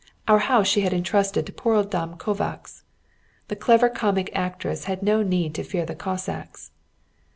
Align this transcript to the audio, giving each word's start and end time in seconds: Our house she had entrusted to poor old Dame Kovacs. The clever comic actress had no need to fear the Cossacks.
Our 0.27 0.39
house 0.39 0.65
she 0.67 0.81
had 0.81 0.93
entrusted 0.95 1.45
to 1.45 1.51
poor 1.53 1.75
old 1.75 1.91
Dame 1.91 2.15
Kovacs. 2.15 2.81
The 3.49 3.55
clever 3.55 3.87
comic 3.87 4.31
actress 4.33 4.85
had 4.85 5.03
no 5.03 5.21
need 5.21 5.53
to 5.53 5.63
fear 5.63 5.85
the 5.85 5.93
Cossacks. 5.93 6.71